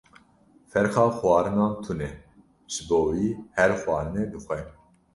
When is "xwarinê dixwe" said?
3.81-4.59